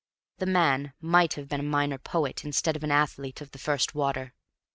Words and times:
The 0.39 0.47
man 0.47 0.93
might 0.99 1.33
have 1.35 1.47
been 1.47 1.59
a 1.59 1.61
minor 1.61 1.99
poet 1.99 2.43
instead 2.43 2.75
of 2.75 2.83
an 2.83 2.89
athlete 2.91 3.39
of 3.39 3.51
the 3.51 3.59
first 3.59 3.93
water. 3.93 4.33